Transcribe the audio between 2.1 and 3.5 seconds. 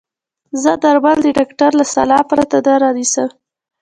پرته نه رانيسم.